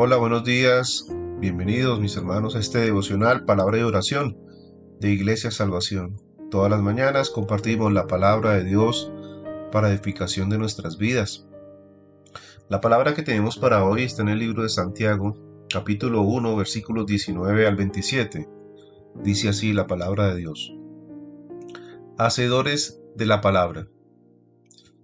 [0.00, 1.06] Hola, buenos días.
[1.40, 4.38] Bienvenidos mis hermanos a este devocional Palabra y Oración
[5.00, 6.22] de Iglesia Salvación.
[6.52, 9.10] Todas las mañanas compartimos la palabra de Dios
[9.72, 11.48] para edificación de nuestras vidas.
[12.68, 15.36] La palabra que tenemos para hoy está en el libro de Santiago,
[15.68, 18.48] capítulo 1, versículos 19 al 27.
[19.16, 20.72] Dice así la palabra de Dios.
[22.18, 23.88] Hacedores de la palabra.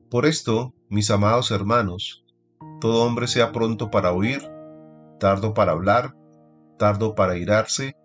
[0.08, 2.24] Por esto, mis amados hermanos,
[2.80, 4.53] todo hombre sea pronto para oír,
[5.18, 6.14] tardo para hablar,
[6.78, 7.96] tardo para irarse,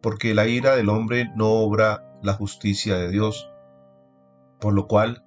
[0.00, 3.50] porque la ira del hombre no obra la justicia de Dios.
[4.60, 5.24] Por lo cual,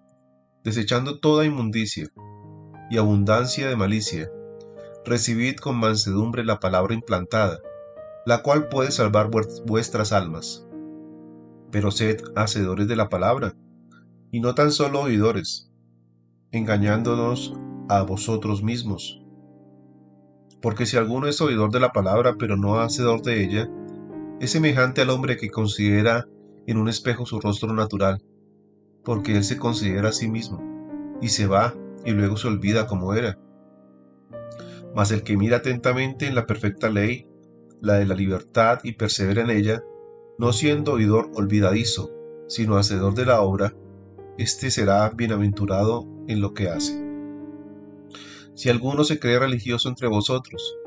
[0.64, 2.08] desechando toda inmundicia
[2.90, 4.30] y abundancia de malicia,
[5.06, 7.60] recibid con mansedumbre la palabra implantada,
[8.26, 9.30] la cual puede salvar
[9.66, 10.68] vuestras almas.
[11.72, 13.56] Pero sed hacedores de la palabra,
[14.32, 15.72] y no tan solo oidores,
[16.52, 17.54] engañándonos
[17.90, 19.21] a vosotros mismos.
[20.62, 23.70] Porque si alguno es oidor de la palabra, pero no hacedor de ella,
[24.40, 26.28] es semejante al hombre que considera
[26.68, 28.22] en un espejo su rostro natural,
[29.04, 30.62] porque él se considera a sí mismo,
[31.22, 31.74] y se va
[32.06, 33.40] y luego se olvida como era.
[34.96, 37.28] Mas el que mira atentamente en la perfecta ley,
[37.82, 39.84] la de la libertad, y persevera en ella,
[40.38, 42.12] no siendo oidor olvidadizo,
[42.48, 43.74] sino hacedor de la obra,
[44.38, 47.01] éste será bienaventurado en lo que hace.
[48.62, 50.78] Si alguno se cree religioso entre vosotros,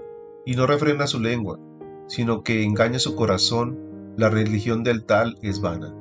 [0.46, 1.58] y no refrena su lengua,
[2.06, 5.92] sino que engaña su corazón, la religión del tal es vana.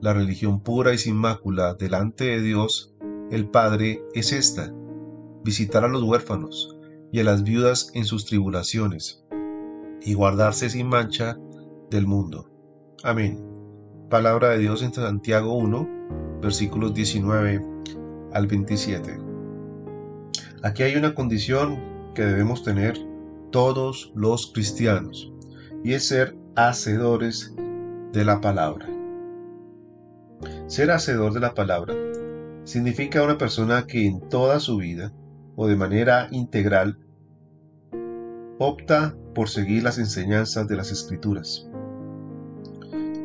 [0.00, 2.94] La religión pura y sin mácula delante de Dios,
[3.30, 4.72] el Padre, es esta,
[5.44, 6.74] visitar a los huérfanos
[7.12, 9.22] y a las viudas en sus tribulaciones,
[10.00, 11.36] y guardarse sin mancha
[11.90, 12.50] del mundo.
[13.02, 13.38] Amén.
[14.08, 17.62] Palabra de Dios en Santiago 1, versículos 19
[18.32, 19.23] al 27.
[20.64, 21.78] Aquí hay una condición
[22.14, 22.96] que debemos tener
[23.50, 25.30] todos los cristianos
[25.84, 27.54] y es ser hacedores
[28.14, 28.88] de la palabra.
[30.66, 31.92] Ser hacedor de la palabra
[32.64, 35.12] significa una persona que en toda su vida
[35.54, 36.96] o de manera integral
[38.58, 41.68] opta por seguir las enseñanzas de las escrituras.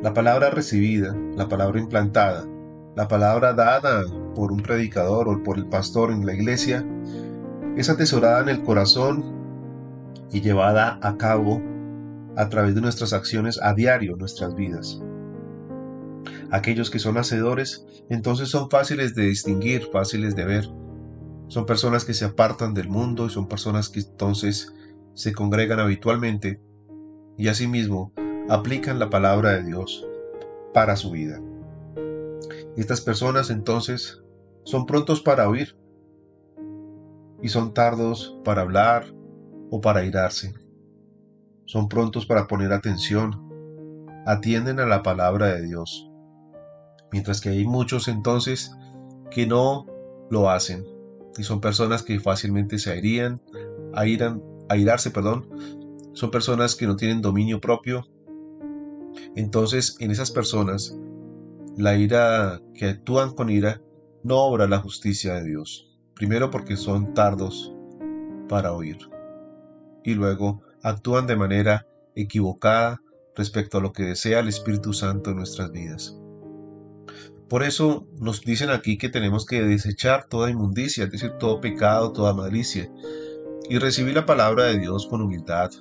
[0.04, 2.46] La palabra recibida, la palabra implantada,
[2.98, 4.04] la palabra dada
[4.36, 6.86] por un predicador o por el pastor en la iglesia
[7.78, 9.24] es atesorada en el corazón
[10.32, 11.62] y llevada a cabo
[12.36, 15.02] a través de nuestras acciones a diario nuestras vidas.
[16.52, 20.70] Aquellos que son hacedores entonces son fáciles de distinguir, fáciles de ver.
[21.48, 24.74] Son personas que se apartan del mundo y son personas que entonces
[25.14, 26.62] se congregan habitualmente
[27.38, 28.14] y asimismo
[28.50, 30.08] aplican la palabra de Dios
[30.74, 31.42] para su vida.
[32.78, 34.24] Estas personas entonces
[34.64, 35.76] son prontos para oír,
[37.42, 39.06] y son tardos para hablar
[39.70, 40.54] o para irarse.
[41.66, 43.48] Son prontos para poner atención,
[44.26, 46.10] atienden a la palabra de Dios.
[47.12, 48.72] Mientras que hay muchos entonces
[49.32, 49.86] que no
[50.30, 50.86] lo hacen
[51.38, 53.42] y son personas que fácilmente se airían,
[53.94, 55.48] airan, airarse, perdón,
[56.14, 58.06] son personas que no tienen dominio propio.
[59.36, 60.98] Entonces, en esas personas,
[61.78, 63.82] la ira que actúan con ira
[64.24, 65.89] no obra la justicia de Dios.
[66.20, 67.74] Primero porque son tardos
[68.50, 68.98] para oír.
[70.04, 73.02] Y luego actúan de manera equivocada
[73.38, 76.18] respecto a lo que desea el Espíritu Santo en nuestras vidas.
[77.48, 82.12] Por eso nos dicen aquí que tenemos que desechar toda inmundicia, es decir, todo pecado,
[82.12, 82.92] toda malicia,
[83.70, 85.72] y recibir la palabra de Dios con humildad.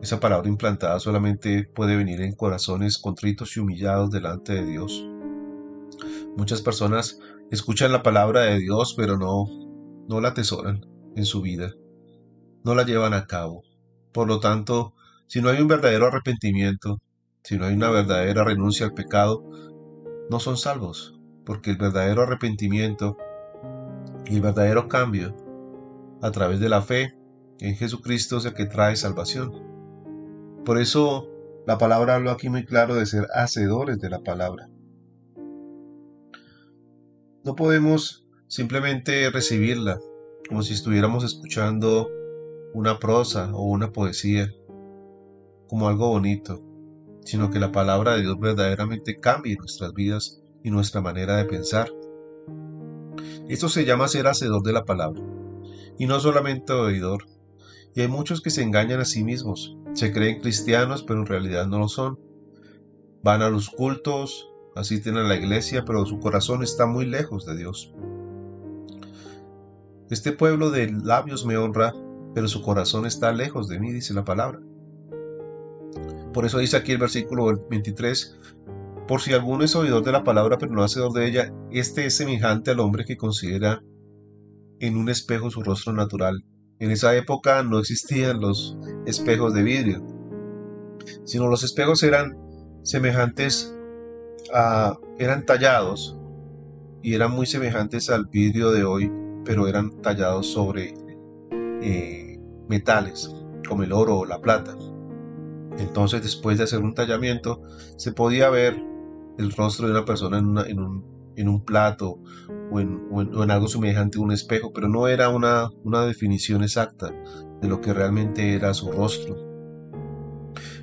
[0.00, 5.06] Esa palabra implantada solamente puede venir en corazones contritos y humillados delante de Dios.
[6.34, 7.20] Muchas personas
[7.50, 9.46] escuchan la palabra de Dios, pero no,
[10.08, 10.86] no la atesoran
[11.16, 11.72] en su vida,
[12.64, 13.62] no la llevan a cabo.
[14.12, 14.94] Por lo tanto,
[15.26, 17.00] si no hay un verdadero arrepentimiento,
[17.42, 19.44] si no hay una verdadera renuncia al pecado,
[20.30, 23.16] no son salvos, porque el verdadero arrepentimiento
[24.26, 25.36] y el verdadero cambio
[26.22, 27.14] a través de la fe
[27.58, 29.52] en Jesucristo es el que trae salvación.
[30.64, 31.28] Por eso
[31.66, 34.69] la palabra habla aquí muy claro de ser hacedores de la palabra.
[37.42, 39.98] No podemos simplemente recibirla
[40.46, 42.10] como si estuviéramos escuchando
[42.74, 44.52] una prosa o una poesía,
[45.66, 46.62] como algo bonito,
[47.24, 51.90] sino que la palabra de Dios verdaderamente cambie nuestras vidas y nuestra manera de pensar.
[53.48, 55.22] Esto se llama ser hacedor de la palabra,
[55.98, 57.24] y no solamente oidor.
[57.94, 61.66] Y hay muchos que se engañan a sí mismos, se creen cristianos, pero en realidad
[61.66, 62.20] no lo son.
[63.22, 67.56] Van a los cultos, asisten a la iglesia, pero su corazón está muy lejos de
[67.56, 67.92] Dios.
[70.10, 71.94] Este pueblo de labios me honra,
[72.34, 74.60] pero su corazón está lejos de mí, dice la palabra.
[76.32, 78.36] Por eso dice aquí el versículo 23,
[79.08, 82.16] por si alguno es oidor de la palabra pero no hacedor de ella, este es
[82.16, 83.82] semejante al hombre que considera
[84.78, 86.44] en un espejo su rostro natural.
[86.78, 90.06] En esa época no existían los espejos de vidrio,
[91.24, 92.36] sino los espejos eran
[92.82, 93.76] semejantes
[94.54, 96.16] a, eran tallados
[97.02, 99.12] y eran muy semejantes al vidrio de hoy,
[99.44, 100.94] pero eran tallados sobre
[101.82, 102.38] eh,
[102.68, 103.34] metales,
[103.68, 104.76] como el oro o la plata.
[105.78, 107.62] Entonces, después de hacer un tallamiento,
[107.96, 108.82] se podía ver
[109.38, 110.78] el rostro de una persona en,
[111.48, 112.18] un, plato
[112.70, 117.14] o en, algo semejante a un espejo, pero no era una, una definición exacta
[117.62, 119.49] de lo que realmente era su rostro.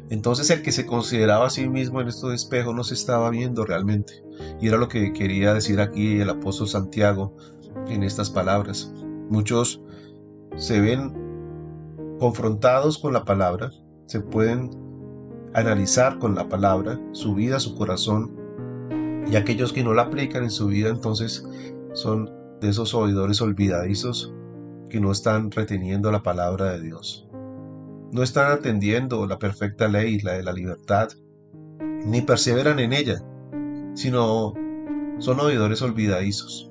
[0.09, 3.65] Entonces el que se consideraba a sí mismo en estos espejos no se estaba viendo
[3.65, 4.24] realmente.
[4.62, 7.36] Y era lo que quería decir aquí el apóstol Santiago
[7.88, 8.92] en estas palabras.
[9.30, 9.81] Muchos
[10.56, 11.13] se ven
[12.19, 13.71] confrontados con la palabra,
[14.06, 14.71] se pueden
[15.54, 18.36] analizar con la palabra su vida, su corazón,
[19.30, 21.45] y aquellos que no la aplican en su vida entonces
[21.94, 22.31] son
[22.62, 24.33] de esos oidores olvidadizos
[24.89, 27.26] que no están reteniendo la palabra de Dios.
[28.17, 31.09] No están atendiendo la perfecta ley, la de la libertad,
[32.03, 33.21] ni perseveran en ella,
[33.93, 34.55] sino
[35.19, 36.67] son oidores olvidadizos.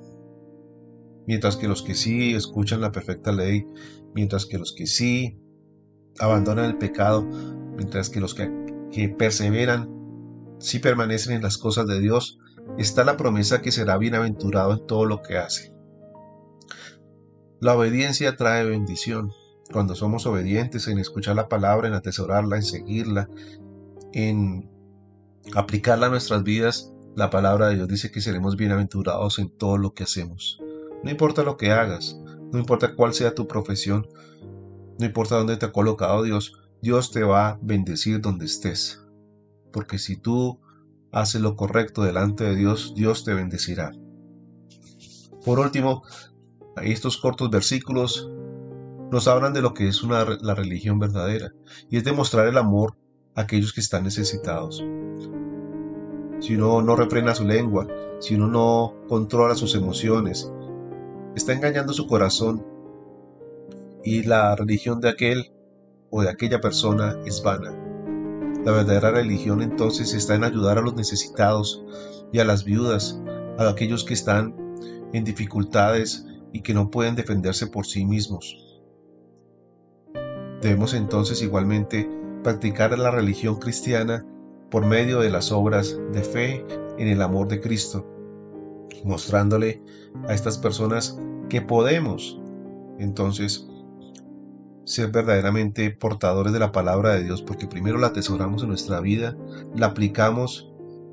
[1.25, 3.65] Mientras que los que sí escuchan la perfecta ley,
[4.13, 5.39] mientras que los que sí
[6.19, 7.23] abandonan el pecado,
[7.77, 8.51] mientras que los que,
[9.17, 9.89] perseveran
[10.59, 12.39] sí permanecen en las cosas de Dios,
[12.77, 15.73] está la promesa que será bienaventurado en todo lo que hace.
[17.61, 19.31] La obediencia trae bendición.
[19.71, 23.29] Cuando somos obedientes en escuchar la palabra, en atesorarla, en seguirla,
[24.13, 24.69] en
[25.55, 29.93] aplicarla a nuestras vidas, la palabra de Dios dice que seremos bienaventurados en todo lo
[29.93, 30.61] que hacemos.
[31.03, 32.19] No importa lo que hagas,
[32.51, 34.07] no importa cuál sea tu profesión,
[34.99, 39.03] no importa dónde te ha colocado Dios, Dios te va a bendecir donde estés.
[39.71, 40.59] Porque si tú
[41.11, 43.91] haces lo correcto delante de Dios, Dios te bendecirá.
[45.43, 46.03] Por último,
[46.81, 48.29] estos cortos versículos
[49.11, 51.53] nos hablan de lo que es una, la religión verdadera,
[51.89, 52.97] y es demostrar el amor
[53.35, 54.83] a aquellos que están necesitados.
[56.39, 57.87] Si uno no refrena su lengua,
[58.19, 60.51] si uno no controla sus emociones,
[61.35, 62.65] está engañando su corazón
[64.03, 65.51] y la religión de aquel
[66.09, 67.71] o de aquella persona es vana.
[68.65, 71.83] La verdadera religión entonces está en ayudar a los necesitados
[72.31, 73.21] y a las viudas,
[73.57, 74.55] a aquellos que están
[75.13, 78.66] en dificultades y que no pueden defenderse por sí mismos.
[80.61, 82.09] Debemos entonces igualmente
[82.43, 84.25] practicar la religión cristiana
[84.69, 86.65] por medio de las obras de fe
[86.97, 88.05] en el amor de Cristo,
[89.03, 89.81] mostrándole
[90.27, 91.19] a estas personas
[91.49, 92.39] que podemos
[92.99, 93.67] entonces
[94.83, 99.37] ser verdaderamente portadores de la palabra de Dios, porque primero la atesoramos en nuestra vida,
[99.75, 100.71] la aplicamos,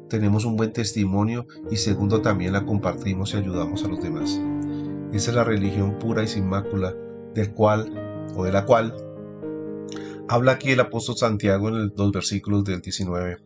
[0.08, 4.41] tenemos un buen testimonio y segundo también la compartimos y ayudamos a los demás.
[5.12, 6.94] Esa es la religión pura y sin mácula,
[7.35, 7.93] del cual
[8.36, 8.94] o de la cual
[10.34, 13.36] Habla aquí el apóstol Santiago en los dos versículos del 19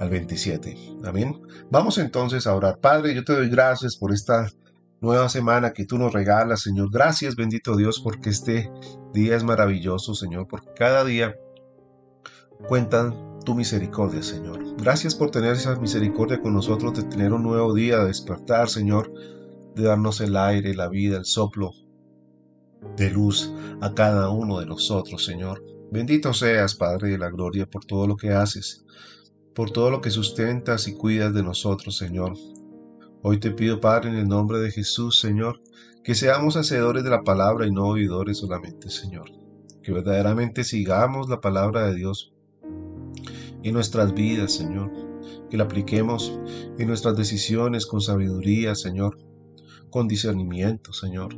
[0.00, 0.74] al 27.
[1.04, 1.38] Amén.
[1.70, 2.78] Vamos entonces a orar.
[2.78, 4.48] Padre, yo te doy gracias por esta
[5.02, 6.88] nueva semana que tú nos regalas, Señor.
[6.90, 8.72] Gracias, bendito Dios, porque este
[9.12, 11.36] día es maravilloso, Señor, porque cada día
[12.66, 14.64] cuentan tu misericordia, Señor.
[14.78, 19.12] Gracias por tener esa misericordia con nosotros, de tener un nuevo día, de despertar, Señor,
[19.74, 21.72] de darnos el aire, la vida, el soplo
[22.96, 25.62] de luz a cada uno de nosotros, Señor.
[25.92, 28.84] Bendito seas, Padre de la Gloria, por todo lo que haces,
[29.56, 32.34] por todo lo que sustentas y cuidas de nosotros, Señor.
[33.22, 35.60] Hoy te pido, Padre, en el nombre de Jesús, Señor,
[36.04, 39.32] que seamos hacedores de la palabra y no oidores solamente, Señor.
[39.82, 42.32] Que verdaderamente sigamos la palabra de Dios
[43.64, 44.92] en nuestras vidas, Señor.
[45.50, 46.38] Que la apliquemos
[46.78, 49.18] en nuestras decisiones con sabiduría, Señor,
[49.90, 51.34] con discernimiento, Señor.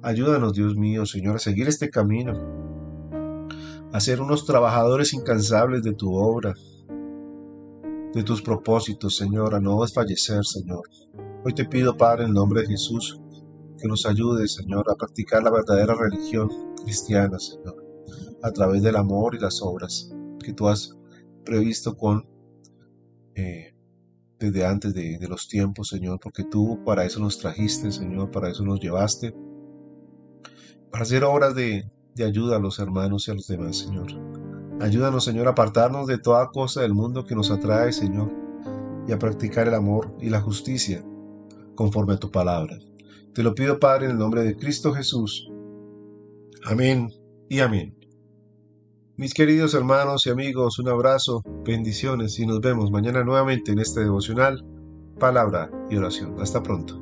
[0.00, 2.69] Ayúdanos, Dios mío, Señor, a seguir este camino
[3.92, 6.54] a ser unos trabajadores incansables de tu obra,
[8.12, 10.82] de tus propósitos, Señor, a no desfallecer, Señor.
[11.44, 13.20] Hoy te pido, Padre, en nombre de Jesús,
[13.78, 16.48] que nos ayudes, Señor, a practicar la verdadera religión
[16.84, 17.84] cristiana, Señor,
[18.42, 20.10] a través del amor y las obras
[20.44, 20.96] que tú has
[21.44, 22.28] previsto con
[23.34, 23.74] eh,
[24.38, 28.50] desde antes de, de los tiempos, Señor, porque tú para eso nos trajiste, Señor, para
[28.50, 29.34] eso nos llevaste,
[30.90, 31.90] para hacer obras de,
[32.24, 34.08] ayuda a los hermanos y a los demás, Señor.
[34.80, 38.32] Ayúdanos, Señor, a apartarnos de toda cosa del mundo que nos atrae, Señor,
[39.06, 41.04] y a practicar el amor y la justicia
[41.74, 42.78] conforme a tu palabra.
[43.34, 45.50] Te lo pido, Padre, en el nombre de Cristo Jesús.
[46.64, 47.12] Amén
[47.48, 47.96] y amén.
[49.16, 54.00] Mis queridos hermanos y amigos, un abrazo, bendiciones y nos vemos mañana nuevamente en este
[54.00, 54.64] devocional,
[55.18, 56.40] palabra y oración.
[56.40, 56.99] Hasta pronto.